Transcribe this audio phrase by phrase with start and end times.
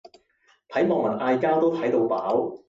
[0.69, 2.57] 睇網民嗌交都睇到飽